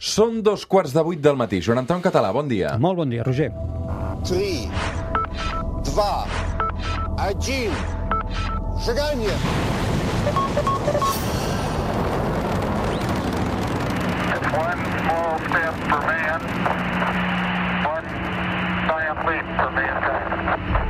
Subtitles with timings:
[0.00, 1.58] Són dos quarts de vuit del matí.
[1.60, 2.70] Joan Anton Català, bon dia.
[2.80, 3.50] Molt bon dia, Roger.
[4.24, 4.70] 3,
[5.92, 6.06] 2,
[7.20, 7.74] 1,
[8.80, 9.36] seganya!
[14.56, 16.40] One small step for man,
[17.84, 18.08] one
[18.88, 20.89] giant leap for mankind.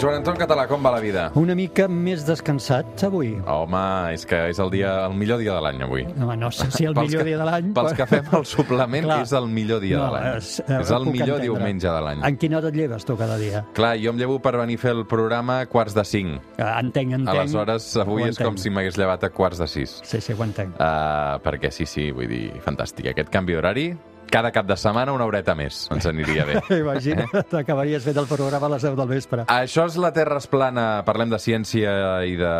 [0.00, 1.26] Joan Anton Català, com va la vida?
[1.36, 3.34] Una mica més descansat avui.
[3.52, 3.80] Home,
[4.14, 6.06] és que és el, dia, el millor dia de l'any, avui.
[6.14, 7.68] Home, no sé si el Pels millor que- dia de l'any...
[7.76, 9.18] Pels que fem el suplement, Clar.
[9.26, 10.38] és el millor dia de No, l'any.
[10.38, 11.42] és, És, eh, el puc millor entendre.
[11.44, 12.24] diumenge de l'any.
[12.30, 13.64] En quina hora et lleves tu cada dia?
[13.76, 16.40] Clar, jo em llevo per venir a fer el programa a quarts de cinc.
[16.56, 17.36] Eh, Entenc, entenc.
[17.36, 19.98] Aleshores, avui és com si m'hagués llevat a quarts de sis.
[20.02, 20.80] Sí, sí, ho entenc.
[20.80, 23.10] Uh, perquè sí, sí, vull dir, fantàstic.
[23.12, 23.90] Aquest canvi d'horari,
[24.30, 25.82] cada cap de setmana una horeta més.
[25.92, 26.60] Ens aniria bé.
[26.80, 29.44] Imagina't, t'acabaries fent el programa a les 10 del vespre.
[29.50, 30.86] Això és la Terra es plana.
[31.06, 31.92] Parlem de ciència
[32.26, 32.54] i de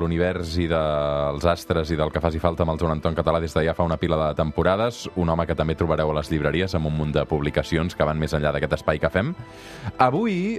[0.00, 3.54] l'univers i dels astres i del que faci falta amb el Joan Anton Català des
[3.54, 5.04] de ja fa una pila de temporades.
[5.20, 8.18] Un home que també trobareu a les llibreries amb un munt de publicacions que van
[8.18, 9.34] més enllà d'aquest espai que fem.
[9.98, 10.58] Avui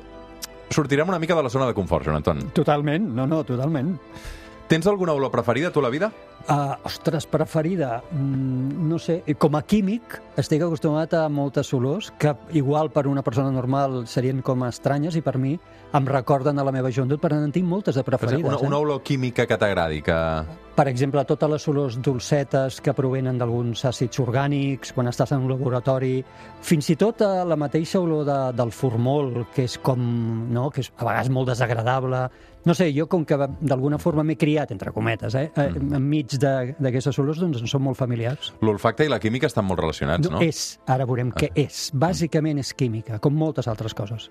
[0.72, 2.46] sortirem una mica de la zona de confort, Joan Anton.
[2.56, 3.98] Totalment, no, no, totalment.
[4.72, 6.12] Tens alguna olor preferida, tu, a la vida?
[6.50, 12.34] Uh, ostres, preferida, mm, no sé, com a químic estic acostumat a moltes olors que
[12.58, 15.58] igual per una persona normal serien com estranyes i per mi
[15.94, 18.47] em recorden a la meva joventut, per tant en tinc moltes de preferides.
[18.47, 18.80] una, una eh?
[18.80, 20.17] olor química que t'agradi, que...
[20.72, 25.52] Per exemple, totes les olors dolcetes que provenen d'alguns àcids orgànics, quan estàs en un
[25.52, 26.22] laboratori,
[26.64, 30.00] fins i tot eh, la mateixa olor de, del formol, que és com,
[30.47, 32.23] no?, que és a vegades molt desagradable.
[32.64, 35.92] No sé, jo com que d'alguna forma m'he criat, entre cometes, eh, mm.
[36.00, 38.54] enmig de- d'aquestes olors, doncs en són molt familiars.
[38.62, 40.40] L'olfacte i la química estan molt relacionats, no?
[40.42, 41.92] És, ara veurem què és.
[41.94, 44.30] Bàsicament és química, com moltes altres coses.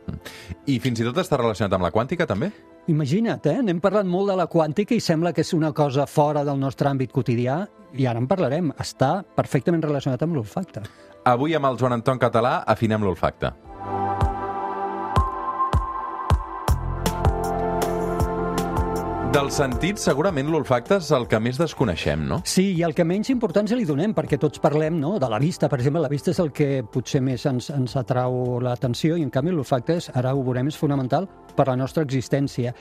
[0.66, 2.50] I fins i tot està relacionat amb la quàntica, també?
[2.88, 3.62] Imagina't, eh?
[3.62, 6.88] N'hem parlat molt de la quàntica i sembla que és una cosa fora del nostre
[6.88, 8.72] àmbit quotidià i ara en parlarem.
[8.78, 10.82] Està perfectament relacionat amb l'olfacte.
[11.24, 13.52] Avui amb el Joan Anton Català afinem l'olfacte.
[19.30, 22.40] Dels sentits, segurament l'olfacte és el que més desconeixem, no?
[22.50, 25.68] Sí, i el que menys importància li donem, perquè tots parlem no, de la vista,
[25.70, 29.30] per exemple, la vista és el que potser més ens, ens atrau l'atenció i en
[29.30, 32.72] canvi l'olfacte, ara ho veurem, és fonamental per la nostra existència.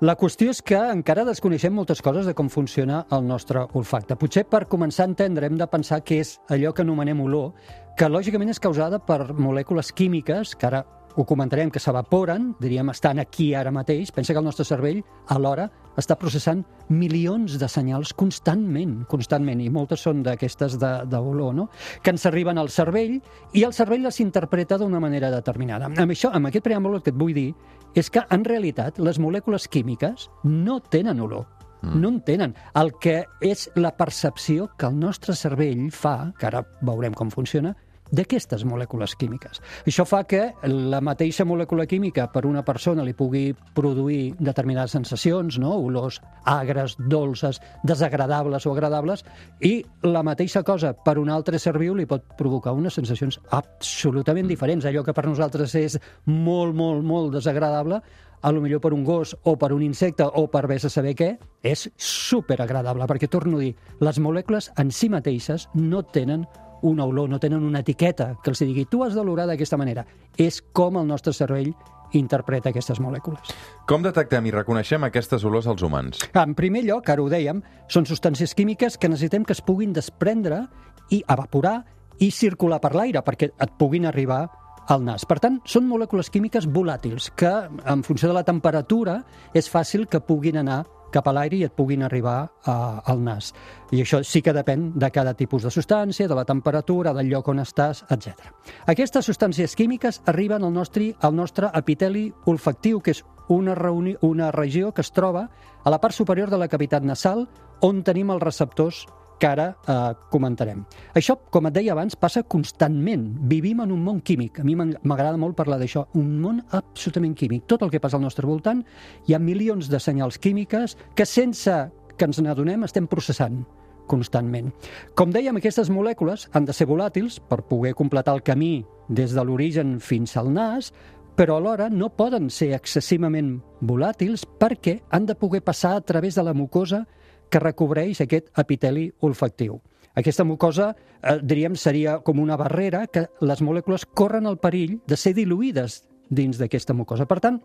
[0.00, 4.16] La qüestió és que encara desconeixem moltes coses de com funciona el nostre olfacte.
[4.16, 7.52] Potser per començar a entendre hem de pensar que és allò que anomenem olor,
[8.00, 10.80] que lògicament és causada per molècules químiques, que ara
[11.16, 14.12] ho comentarem, que s'evaporen, diríem, estan aquí ara mateix.
[14.12, 20.00] Pensa que el nostre cervell, alhora, està processant milions de senyals constantment, constantment, i moltes
[20.06, 21.68] són d'aquestes de- d'olor, no?
[22.02, 23.20] que ens arriben al cervell,
[23.52, 25.86] i el cervell les interpreta d'una manera determinada.
[25.86, 27.54] Amb això, amb aquest preàmbul, el que et vull dir
[27.94, 31.46] és que, en realitat, les molècules químiques no tenen olor.
[31.82, 32.54] No en tenen.
[32.76, 37.74] El que és la percepció que el nostre cervell fa, que ara veurem com funciona,
[38.10, 39.60] d'aquestes molècules químiques.
[39.86, 45.58] Això fa que la mateixa molècula química per una persona li pugui produir determinades sensacions,
[45.62, 45.76] no?
[45.78, 49.24] olors agres, dolces, desagradables o agradables,
[49.60, 54.48] i la mateixa cosa per un altre ser viu li pot provocar unes sensacions absolutament
[54.50, 54.86] diferents.
[54.86, 58.00] Allò que per nosaltres és molt, molt, molt desagradable,
[58.42, 61.14] a lo millor per un gos o per un insecte o per vés a saber
[61.16, 61.30] què,
[61.62, 66.46] és superagradable, perquè torno a dir, les molècules en si mateixes no tenen
[66.82, 70.06] una olor, no tenen una etiqueta que els digui tu has d'olorar d'aquesta manera.
[70.36, 71.72] És com el nostre cervell
[72.12, 73.52] interpreta aquestes molècules.
[73.86, 76.24] Com detectem i reconeixem aquestes olors als humans?
[76.34, 80.64] En primer lloc, ara ho dèiem, són substàncies químiques que necessitem que es puguin desprendre
[81.10, 81.80] i evaporar
[82.20, 84.46] i circular per l'aire perquè et puguin arribar
[84.90, 85.24] al nas.
[85.28, 87.50] Per tant, són molècules químiques volàtils que,
[87.86, 89.20] en funció de la temperatura,
[89.54, 90.82] és fàcil que puguin anar
[91.12, 93.52] cap a l'aire i et puguin arribar a, al nas.
[93.90, 97.48] I això sí que depèn de cada tipus de substància, de la temperatura, del lloc
[97.50, 98.50] on estàs, etc.
[98.86, 103.74] Aquestes substàncies químiques arriben al nostre, al nostre epiteli olfactiu, que és una,
[104.22, 105.48] una regió que es troba
[105.84, 107.48] a la part superior de la cavitat nasal,
[107.80, 109.06] on tenim els receptors
[109.40, 110.84] que ara eh, comentarem.
[111.16, 113.24] Això, com et deia abans, passa constantment.
[113.50, 114.60] Vivim en un món químic.
[114.60, 116.04] A mi m'agrada molt parlar d'això.
[116.20, 117.64] Un món absolutament químic.
[117.70, 118.84] Tot el que passa al nostre voltant,
[119.26, 121.76] hi ha milions de senyals químiques que sense
[122.16, 123.62] que ens n'adonem estem processant
[124.10, 124.72] constantment.
[125.16, 129.44] Com dèiem, aquestes molècules han de ser volàtils per poder completar el camí des de
[129.46, 130.90] l'origen fins al nas,
[131.38, 136.44] però alhora no poden ser excessivament volàtils perquè han de poder passar a través de
[136.44, 137.06] la mucosa
[137.50, 139.80] que recobreix aquest epiteli olfactiu.
[140.14, 145.16] Aquesta mucosa, eh, diríem, seria com una barrera que les molècules corren el perill de
[145.16, 147.26] ser diluïdes dins d'aquesta mucosa.
[147.26, 147.60] Per tant,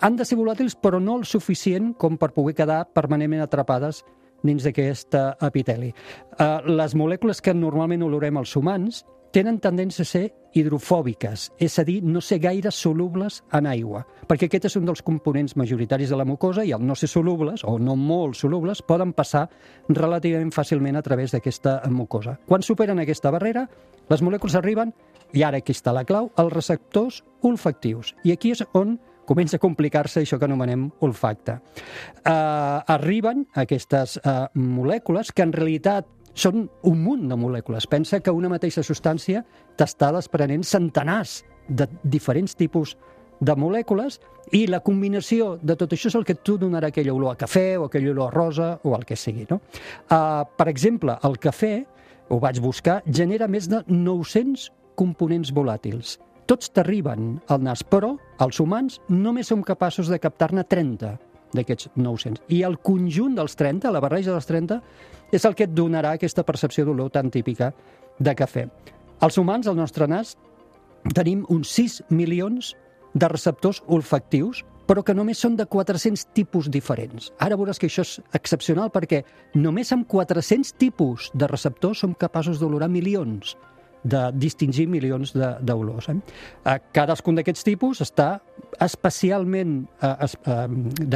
[0.00, 4.04] han de ser volàtils, però no el suficient com per poder quedar permanentment atrapades
[4.42, 5.92] dins d'aquest epiteli.
[6.38, 9.04] Eh, les molècules que normalment olorem els humans
[9.36, 10.24] tenen tendència a ser
[10.56, 15.02] hidrofòbiques, és a dir, no ser gaire solubles en aigua, perquè aquest és un dels
[15.04, 19.12] components majoritaris de la mucosa i al no ser solubles, o no molt solubles, poden
[19.12, 19.44] passar
[19.90, 22.38] relativament fàcilment a través d'aquesta mucosa.
[22.48, 23.66] Quan superen aquesta barrera,
[24.08, 24.94] les molècules arriben,
[25.36, 28.14] i ara aquí està la clau, als receptors olfactius.
[28.24, 28.96] I aquí és on
[29.28, 31.58] comença a complicar-se això que anomenem olfacte.
[32.24, 37.88] Uh, arriben aquestes uh, molècules que en realitat són un munt de molècules.
[37.88, 39.42] Pensa que una mateixa substància
[39.76, 42.94] t'està desprenent centenars de diferents tipus
[43.40, 44.20] de molècules
[44.56, 47.74] i la combinació de tot això és el que tu donarà aquella olor a cafè
[47.76, 49.46] o aquella olor a rosa o el que sigui.
[49.50, 49.60] No?
[50.10, 51.74] Uh, per exemple, el cafè,
[52.28, 56.16] ho vaig buscar, genera més de 900 components volàtils.
[56.46, 61.16] Tots t'arriben al nas, però els humans només som capaços de captar-ne 30
[61.54, 62.42] d'aquests 900.
[62.48, 64.80] I el conjunt dels 30, la barreja dels 30,
[65.32, 67.72] és el que et donarà aquesta percepció d'olor tan típica
[68.18, 68.66] de cafè.
[69.22, 70.36] Els humans, al nostre nas,
[71.14, 72.74] tenim uns 6 milions
[73.14, 77.32] de receptors olfactius, però que només són de 400 tipus diferents.
[77.42, 82.60] Ara veuràs que això és excepcional perquè només amb 400 tipus de receptors som capaços
[82.60, 83.56] d'olorar milions
[84.06, 86.08] de distingir milions d'olors.
[86.08, 88.36] Eh, cadascun d'aquests tipus està
[88.80, 90.66] especialment eh, es, eh,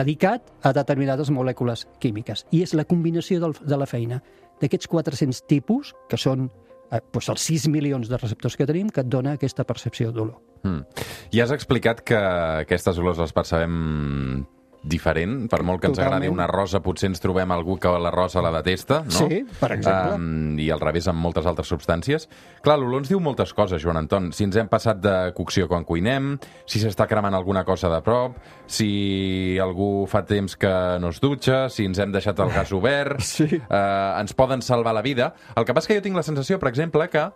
[0.01, 2.47] dedicat a determinades molècules químiques.
[2.51, 4.21] I és la combinació del, de la feina
[4.61, 6.49] d'aquests 400 tipus, que són
[6.91, 10.41] eh, doncs els 6 milions de receptors que tenim, que et dona aquesta percepció d'olor.
[10.65, 11.05] Mm.
[11.35, 14.47] Ja has explicat que aquestes olors les percebem
[14.83, 16.17] diferent, per molt que ens Totalment.
[16.17, 19.27] agradi una rosa, potser ens trobem algú que la rosa la detesta, no?
[19.29, 20.15] Sí, per exemple.
[20.17, 22.29] Um, I al revés amb moltes altres substàncies.
[22.65, 24.31] Clar, l'olor ens diu moltes coses, Joan Anton.
[24.33, 26.33] Si ens hem passat de cocció quan cuinem,
[26.67, 31.69] si s'està cremant alguna cosa de prop, si algú fa temps que no es dutxa,
[31.69, 33.21] si ens hem deixat el gas obert...
[33.41, 33.47] Sí.
[33.57, 35.31] Uh, ens poden salvar la vida.
[35.57, 37.29] El que passa que jo tinc la sensació, per exemple, que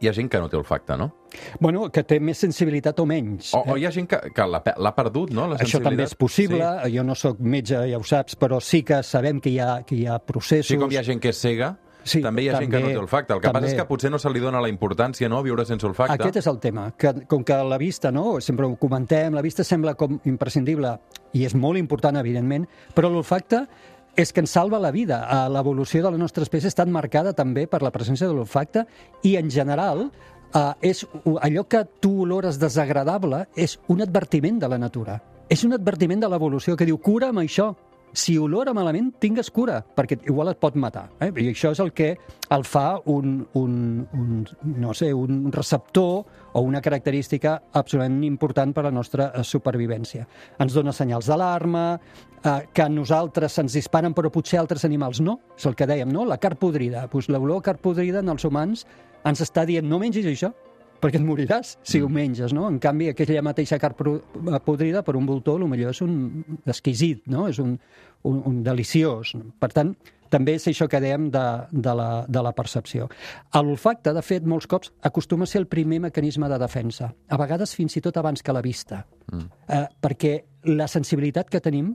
[0.00, 1.10] hi ha gent que no té olfacte, no?
[1.60, 3.52] Bueno, que té més sensibilitat o menys.
[3.58, 5.48] O, o hi ha gent que, que l'ha pe- l'ha perdut, no?
[5.50, 6.62] La Això també és possible.
[6.84, 6.94] Sí.
[6.96, 9.96] Jo no sóc metge, ja ho saps, però sí que sabem que hi ha, que
[9.98, 10.70] hi ha processos...
[10.70, 11.76] Sí, com hi ha gent que és cega,
[12.08, 13.34] Sí, també hi ha gent que no també, té olfacte.
[13.34, 13.68] El que passa també.
[13.68, 16.14] és que potser no se li dona la importància, no?, viure sense olfacte.
[16.14, 19.64] Aquest és el tema, que com que la vista, no, sempre ho comentem, la vista
[19.66, 20.94] sembla com imprescindible
[21.36, 22.64] i és molt important, evidentment,
[22.96, 23.66] però l'olfacte
[24.18, 25.22] és que ens salva la vida.
[25.22, 28.84] Eh, L'evolució de la nostra espècie estat marcada també per la presència de l'olfacte
[29.22, 30.08] i, en general,
[30.50, 31.04] eh, és
[31.38, 35.20] allò que tu olores desagradable és un advertiment de la natura.
[35.48, 37.70] És un advertiment de l'evolució que diu, cura amb això,
[38.18, 41.06] si olora malament, tingues cura, perquè igual et pot matar.
[41.22, 41.30] Eh?
[41.30, 42.10] I això és el que
[42.54, 43.74] el fa un, un,
[44.18, 44.40] un,
[44.74, 46.24] no sé, un receptor
[46.58, 50.26] o una característica absolutament important per a la nostra eh, supervivència.
[50.58, 51.84] Ens dona senyals d'alarma,
[52.42, 55.38] eh, que a nosaltres se'ns disparen, però potser altres animals no.
[55.56, 56.26] És el que dèiem, no?
[56.26, 57.06] La carn podrida.
[57.12, 58.86] Pues l'olor carn podrida en els humans
[59.28, 60.50] ens està dient no mengis això,
[61.02, 62.66] perquè et moriràs si ho menges, no?
[62.70, 64.20] En canvi, aquella mateixa carn
[64.64, 66.14] podrida per un voltor, potser és un
[66.66, 67.48] exquisit, no?
[67.48, 67.76] És un,
[68.28, 69.34] un, un deliciós.
[69.58, 69.94] Per tant,
[70.32, 73.08] també és això que dèiem de, de, la, de la percepció.
[73.54, 77.74] L'olfacte, de fet, molts cops acostuma a ser el primer mecanisme de defensa, a vegades
[77.76, 79.46] fins i tot abans que la vista, mm.
[79.74, 80.34] eh, perquè
[80.74, 81.94] la sensibilitat que tenim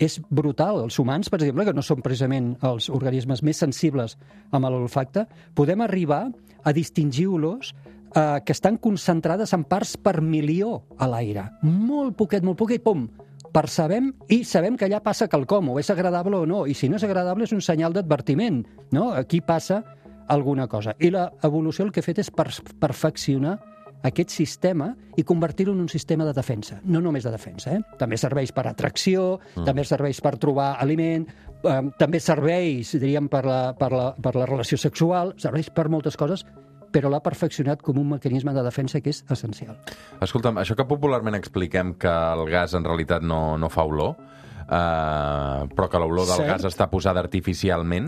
[0.00, 0.82] és brutal.
[0.86, 4.16] Els humans, per exemple, que no són precisament els organismes més sensibles
[4.50, 6.24] amb l'olfacte, podem arribar
[6.64, 7.74] a distingir olors
[8.14, 11.48] eh, que estan concentrades en parts per milió a l'aire.
[11.62, 13.08] Molt poquet, molt poquet, pum,
[13.54, 16.98] percebem i sabem que allà passa quelcom, o és agradable o no, i si no
[16.98, 19.12] és agradable és un senyal d'advertiment, no?
[19.14, 19.82] Aquí passa
[20.28, 20.96] alguna cosa.
[20.98, 22.48] I l'evolució el que ha fet és per
[22.80, 23.58] perfeccionar
[24.04, 26.80] aquest sistema i convertir-lo en un sistema de defensa.
[26.84, 27.80] No només de defensa, eh?
[28.00, 29.64] També serveix per atracció, mm.
[29.64, 31.24] també serveix per trobar aliment,
[31.64, 36.20] eh, també serveix, diríem, per la, per, la, per la relació sexual, serveix per moltes
[36.20, 36.44] coses,
[36.94, 39.74] però l'ha perfeccionat com un mecanisme de defensa que és essencial.
[40.22, 44.14] Escolta'm, això que popularment expliquem que el gas en realitat no, no fa olor,
[44.64, 46.48] Uh, però que l'olor del Cert.
[46.54, 48.06] gas està posada artificialment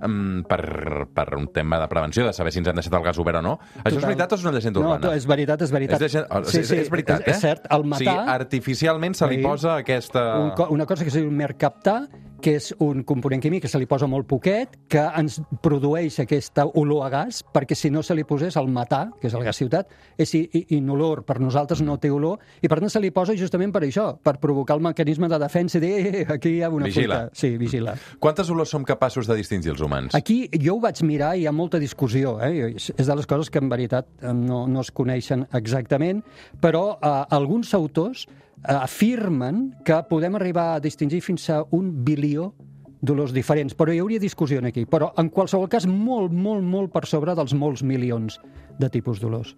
[0.00, 3.18] um, per, per un tema de prevenció, de saber si ens han deixat el gas
[3.20, 3.52] obert o no.
[3.82, 4.06] Això és Total.
[4.08, 5.02] veritat o és una llegenda urbana?
[5.04, 6.00] No, és veritat, és veritat.
[6.00, 7.34] És, llegenda, sí, sí, és veritat, és, eh?
[7.36, 8.00] És cert, el matar...
[8.06, 9.44] sigui, artificialment se li Sí.
[9.44, 10.24] posa aquesta...
[10.46, 11.98] un, co- una cosa que es diu mercaptà,
[12.42, 16.66] que és un component químic que se li posa molt poquet, que ens produeix aquesta
[16.78, 19.58] olor a gas, perquè si no se li posés el matar, que és el gas
[19.58, 20.34] ciutat, és
[20.74, 24.10] inolor, per nosaltres no té olor, i per tant se li posa justament per això,
[24.22, 27.22] per provocar el mecanisme de defensa i dir, eh, aquí hi ha una Vigila.
[27.24, 27.38] fruita.
[27.38, 27.96] Sí, vigila.
[28.18, 30.14] Quantes olors som capaços de distingir els humans?
[30.14, 32.38] Aquí jo ho vaig mirar i hi ha molta discussió.
[32.42, 32.74] Eh?
[32.76, 36.22] És de les coses que en veritat eh, no, no es coneixen exactament,
[36.60, 38.26] però eh, alguns autors
[38.64, 42.52] afirmen que podem arribar a distingir fins a un bilió
[43.00, 44.84] dolors diferents, però hi hauria discussió aquí.
[44.86, 48.40] Però, en qualsevol cas, molt, molt, molt per sobre dels molts milions
[48.78, 49.54] de tipus dolors.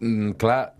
[0.00, 0.72] Mm, clar,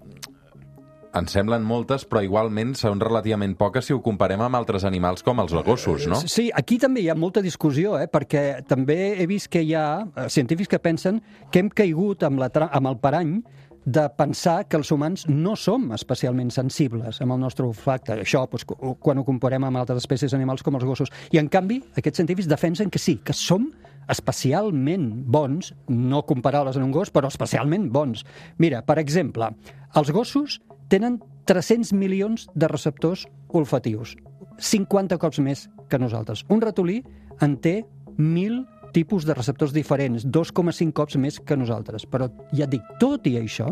[1.16, 5.40] en semblen moltes, però igualment són relativament poques si ho comparem amb altres animals com
[5.40, 6.20] els gossos, no?
[6.28, 8.08] Sí, aquí també hi ha molta discussió, eh?
[8.12, 12.42] perquè també he vist que hi ha eh, científics que pensen que hem caigut amb,
[12.42, 13.38] la amb el parany
[13.86, 18.16] de pensar que els humans no som especialment sensibles amb el nostre olfacte.
[18.18, 18.66] Això doncs,
[19.00, 21.12] quan ho comparem amb altres espècies animals com els gossos.
[21.30, 23.70] I, en canvi, aquests científics defensen que sí, que som
[24.10, 28.26] especialment bons, no comparables en un gos, però especialment bons.
[28.58, 29.52] Mira, per exemple,
[29.94, 34.16] els gossos tenen 300 milions de receptors olfatius,
[34.58, 36.42] 50 cops més que nosaltres.
[36.50, 37.04] Un ratolí
[37.40, 37.84] en té
[38.18, 38.64] 1.000
[38.96, 42.08] tipus de receptors diferents, 2,5 cops més que nosaltres.
[42.08, 43.68] Però ja et dic, tot i això,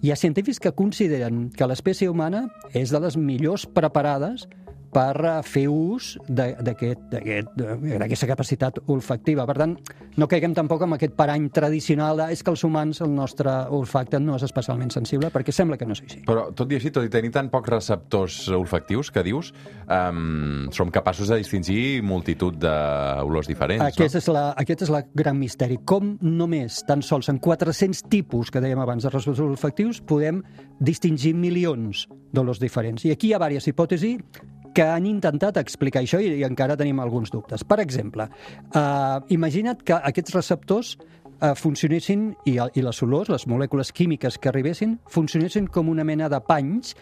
[0.00, 4.48] hi ha científics que consideren que l'espècie humana és de les millors preparades
[4.94, 9.44] per eh, fer ús d'aquest- d'aquesta capacitat olfactiva.
[9.48, 9.74] Per tant,
[10.16, 14.20] no caiguem tampoc amb aquest parany tradicional de és que els humans, el nostre olfacte
[14.22, 16.22] no és especialment sensible, perquè sembla que no sigui així.
[16.28, 19.52] Però tot i així, tot i tenir tan pocs receptors olfactius que dius,
[19.88, 24.18] um, som capaços de distingir multitud d'olors diferents, Aquest no?
[24.22, 25.80] és, la, aquest és la gran misteri.
[25.84, 30.42] Com només, tan sols en 400 tipus, que dèiem abans, de receptors olfactius, podem
[30.80, 33.04] distingir milions d'olors diferents.
[33.04, 34.20] I aquí hi ha diverses hipòtesis
[34.74, 37.64] que han intentat explicar això i, i encara tenim alguns dubtes.
[37.64, 38.28] Per exemple,
[38.74, 40.94] eh, imagina't que aquests receptors
[41.40, 46.28] eh, funcionessin, i, i les olors, les molècules químiques que arribessin, funcionessin com una mena
[46.28, 46.94] de panys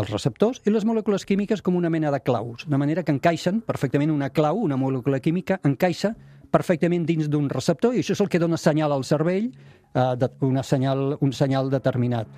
[0.00, 3.60] els receptors i les molècules químiques com una mena de claus, de manera que encaixen
[3.66, 6.14] perfectament una clau, una molècula química, encaixa
[6.52, 9.50] perfectament dins d'un receptor i això és el que dona senyal al cervell,
[9.92, 12.28] eh, de, una senyal, un senyal determinat.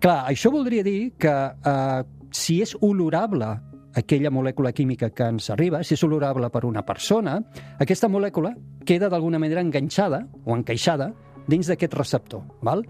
[0.00, 2.02] Clar, això voldria dir que eh,
[2.32, 3.54] si és olorable
[3.98, 7.38] aquella molècula química que ens arriba, si és olorable per una persona,
[7.82, 8.54] aquesta molècula
[8.86, 11.12] queda d'alguna manera enganxada o encaixada
[11.48, 12.44] dins d'aquest receptor.
[12.62, 12.84] Val?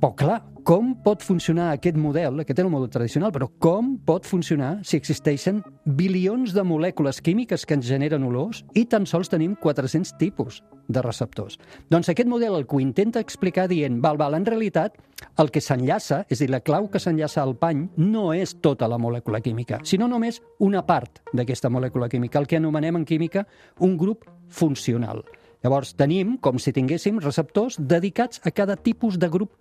[0.00, 4.24] Però, clar, com pot funcionar aquest model, aquest és el model tradicional, però com pot
[4.24, 9.52] funcionar si existeixen bilions de molècules químiques que ens generen olors i tan sols tenim
[9.60, 11.58] 400 tipus de receptors?
[11.92, 14.96] Doncs aquest model el que ho intenta explicar dient, val, val, en realitat
[15.40, 18.88] el que s'enllaça, és a dir, la clau que s'enllaça al pany, no és tota
[18.88, 23.44] la molècula química, sinó només una part d'aquesta molècula química, el que anomenem en química
[23.84, 25.24] un grup funcional.
[25.64, 29.52] Llavors, tenim com si tinguéssim receptors dedicats a cada tipus de grup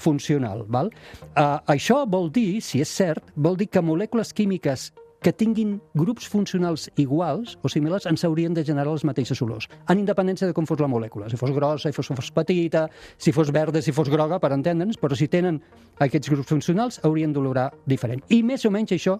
[0.00, 0.64] funcional.
[0.72, 0.90] Val?
[1.34, 4.90] Uh, això vol dir, si és cert, vol dir que molècules químiques
[5.20, 10.00] que tinguin grups funcionals iguals o similars ens haurien de generar les mateixes olors, en
[10.00, 11.28] independència de com fos la molècula.
[11.28, 12.86] Si fos grossa, si fos, fos petita,
[13.18, 15.60] si fos verda, si fos groga, per entendre'ns, però si tenen
[16.00, 18.24] aquests grups funcionals haurien d'olorar diferent.
[18.32, 19.18] I més o menys això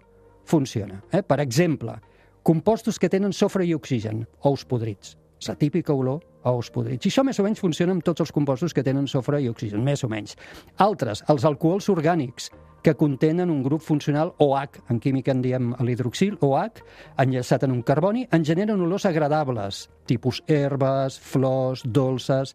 [0.49, 1.03] funciona.
[1.13, 1.21] Eh?
[1.23, 1.99] Per exemple,
[2.43, 5.19] compostos que tenen sofre i oxigen, ous podrits.
[5.49, 7.07] La típica olor ous podrits.
[7.07, 9.85] I això més o menys funciona amb tots els compostos que tenen sofre i oxigen,
[9.85, 10.37] més o menys.
[10.79, 12.51] Altres, els alcohols orgànics,
[12.83, 16.81] que contenen un grup funcional OH, en química en diem l'hidroxil, OH,
[17.21, 22.55] enllaçat en un carboni, en generen olors agradables, tipus herbes, flors, dolces...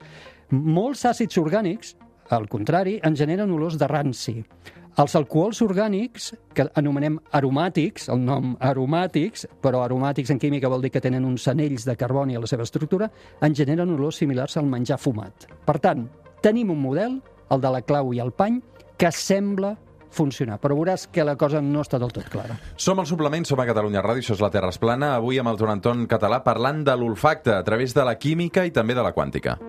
[0.53, 1.95] Molts àcids orgànics,
[2.29, 4.35] al contrari, en generen olors de ranci.
[4.95, 10.93] Els alcohols orgànics, que anomenem aromàtics, el nom aromàtics, però aromàtics en química vol dir
[10.93, 13.09] que tenen uns anells de carboni a la seva estructura,
[13.43, 15.49] en generen olors similars al menjar fumat.
[15.67, 16.07] Per tant,
[16.39, 17.19] tenim un model,
[17.51, 18.61] el de la clau i el pany,
[18.95, 19.75] que sembla
[20.15, 22.55] funcionar, però veuràs que la cosa no està del tot clara.
[22.79, 25.51] Som al suplement, som a Catalunya Ràdio, això és la Terra es plana, avui amb
[25.51, 29.03] el Joan Anton Català parlant de l'olfacte a través de la química i també de
[29.03, 29.59] la quàntica.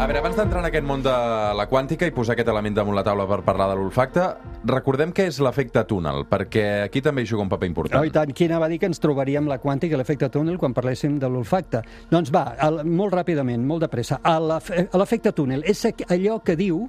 [0.00, 1.12] A veure, abans d'entrar en aquest món de
[1.52, 4.22] la quàntica i posar aquest element damunt la taula per parlar de l'olfacte,
[4.64, 8.00] recordem què és l'efecte túnel, perquè aquí també hi juga un paper important.
[8.00, 10.56] Oh, i tant, qui anava a dir que ens trobaríem la quàntica i l'efecte túnel
[10.56, 11.82] quan parléssim de l'olfacte?
[12.08, 14.22] Doncs va, el, molt ràpidament, molt de pressa.
[14.24, 16.86] A L'efecte túnel és allò que diu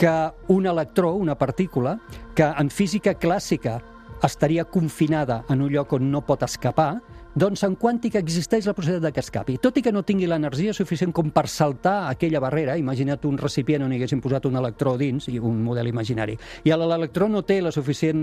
[0.00, 0.14] que
[0.56, 1.98] un electró, una partícula,
[2.32, 3.76] que en física clàssica
[4.24, 6.94] estaria confinada en un lloc on no pot escapar,
[7.34, 9.56] doncs en quàntica existeix la possibilitat de que escapi.
[9.58, 13.82] Tot i que no tingui l'energia suficient com per saltar aquella barrera, imagina't un recipient
[13.82, 17.60] on hi haguessin posat un electró dins, i un model imaginari, i l'electró no té
[17.62, 18.22] la suficient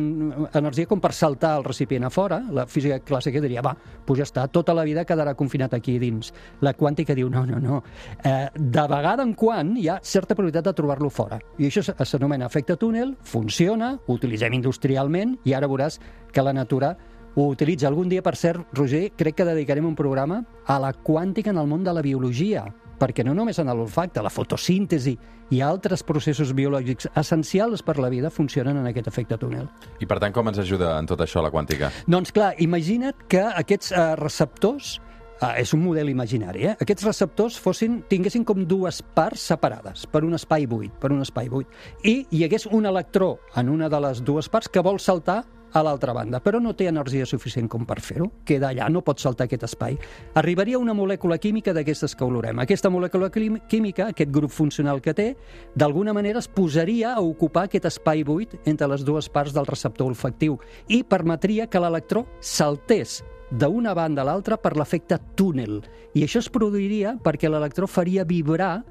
[0.55, 3.75] energia com per saltar el recipient a fora, la física clàssica diria, va,
[4.07, 6.31] doncs ja està, tota la vida quedarà confinat aquí dins.
[6.61, 7.83] La quàntica diu, no, no, no.
[8.23, 11.39] Eh, de vegada en quan hi ha certa probabilitat de trobar-lo fora.
[11.59, 15.99] I això s'anomena efecte túnel, funciona, ho utilitzem industrialment, i ara veuràs
[16.31, 16.95] que la natura
[17.35, 17.87] ho utilitza.
[17.87, 21.67] Algun dia, per cert, Roger, crec que dedicarem un programa a la quàntica en el
[21.67, 22.65] món de la biologia,
[23.01, 25.15] perquè no només en l'olfacte, la fotosíntesi
[25.51, 29.69] i altres processos biològics essencials per la vida funcionen en aquest efecte túnel.
[29.99, 31.91] I per tant, com ens ajuda en tot això la quàntica?
[32.07, 34.99] Doncs clar, imagina't que aquests eh, receptors
[35.41, 36.73] Ah, és un model imaginari, eh?
[36.83, 41.49] Aquests receptors fossin, tinguessin com dues parts separades per un espai buit, per un espai
[41.49, 41.71] buit.
[42.05, 45.39] I hi hagués un electró en una de les dues parts que vol saltar
[45.73, 49.19] a l'altra banda, però no té energia suficient com per fer-ho, queda allà, no pot
[49.19, 49.97] saltar aquest espai.
[50.39, 52.59] Arribaria una molècula química d'aquestes que olorem.
[52.59, 55.27] Aquesta molècula química, aquest grup funcional que té,
[55.75, 60.07] d'alguna manera es posaria a ocupar aquest espai buit entre les dues parts del receptor
[60.11, 65.81] olfactiu i permetria que l'electró saltés d'una banda a l'altra per l'efecte túnel.
[66.15, 68.81] I això es produiria perquè l'electró faria vibrar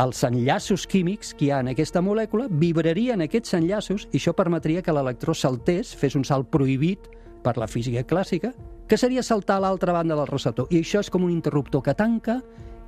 [0.00, 4.82] els enllaços químics que hi ha en aquesta molècula, vibrarien aquests enllaços i això permetria
[4.82, 7.10] que l'electró saltés, fes un salt prohibit
[7.44, 8.54] per la física clàssica,
[8.88, 10.70] que seria saltar a l'altra banda del receptor.
[10.70, 12.38] I això és com un interruptor que tanca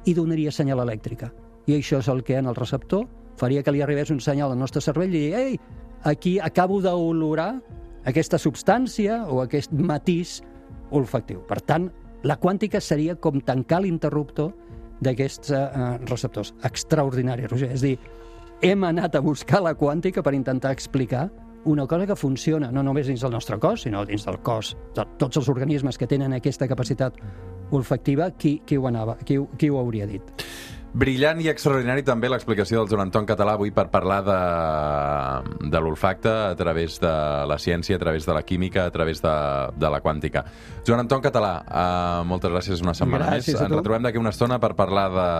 [0.08, 1.28] i donaria senyal elèctrica.
[1.66, 3.04] I això és el que en el receptor
[3.36, 5.60] faria que li arribés un senyal al nostre cervell i dir «Ei,
[6.08, 7.60] aquí acabo d'olorar
[8.08, 10.40] aquesta substància o aquest matís
[10.90, 11.44] olfactiu.
[11.46, 11.90] Per tant,
[12.24, 14.52] la quàntica seria com tancar l'interruptor
[15.02, 15.62] d'aquests eh,
[16.08, 16.54] receptors.
[16.64, 17.72] Extraordinari, Roger.
[17.74, 17.96] És dir,
[18.62, 21.28] hem anat a buscar la quàntica per intentar explicar
[21.64, 25.04] una cosa que funciona no només dins del nostre cos, sinó dins del cos de
[25.18, 27.18] tots els organismes que tenen aquesta capacitat
[27.72, 30.44] olfactiva, qui, qui, ho, anava, qui, qui ho hauria dit?
[30.92, 34.34] Brillant i extraordinari també l'explicació del Joan Anton Català avui per parlar de,
[35.72, 37.12] de l'olfacte a través de
[37.48, 39.32] la ciència, a través de la química, a través de,
[39.72, 40.44] de la quàntica.
[40.84, 43.64] Joan Anton Català, uh, moltes gràcies una setmana gràcies més.
[43.64, 45.30] Ens retrobem d'aquí una estona per parlar de,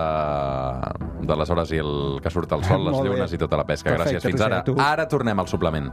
[1.29, 1.93] de les hores i el
[2.25, 3.93] que surt el sol, les llunes i tota la pesca.
[3.93, 4.31] Perfecte, gràcies.
[4.33, 4.65] Fins ara.
[4.89, 5.93] Ara tornem al suplement.